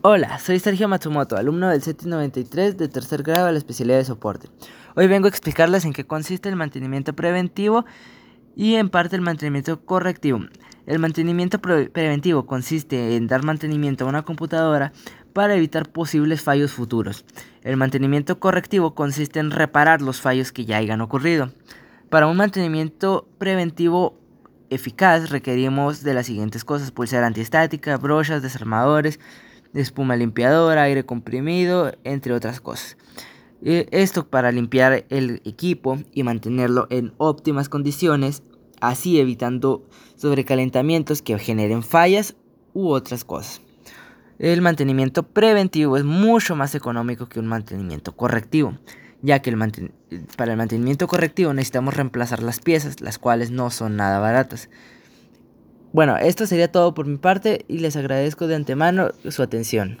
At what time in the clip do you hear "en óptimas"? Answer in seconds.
36.90-37.68